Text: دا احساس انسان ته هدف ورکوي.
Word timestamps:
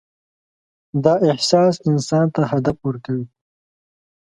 دا 1.03 1.13
احساس 1.31 1.73
انسان 1.89 2.25
ته 2.35 2.41
هدف 2.51 2.77
ورکوي. 2.87 3.25